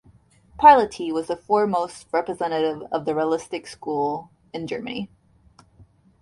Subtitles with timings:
[0.59, 5.11] Piloty was the foremost representative of the realistic school in Germany.